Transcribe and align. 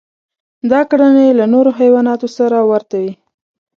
دا 0.71 0.81
کړنې 0.91 1.27
له 1.39 1.45
نورو 1.53 1.71
حیواناتو 1.79 2.27
سره 2.37 2.57
ورته 2.71 2.95
وې. 3.03 3.13